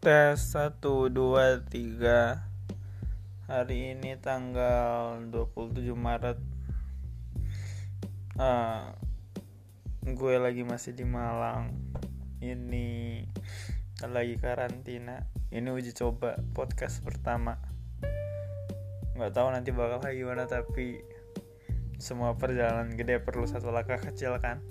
[0.00, 2.40] Tes 1, 2, 3
[3.52, 6.40] Hari ini tanggal 27 Maret.
[8.32, 8.96] Uh,
[10.00, 11.76] Gue lagi masih di Malang.
[12.40, 13.28] Ini
[14.08, 15.28] lagi karantina.
[15.52, 17.60] Ini uji coba podcast pertama.
[19.20, 20.96] Gak tahu nanti bakal kayak gimana tapi
[22.00, 24.64] Semua perjalanan gede perlu satu langkah kecil kan?